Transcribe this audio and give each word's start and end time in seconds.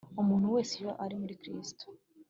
Umuntu 0.21 0.47
wese 0.55 0.71
iyo 0.79 0.91
ari 1.03 1.15
muri 1.21 1.35
Kristo, 1.41 1.85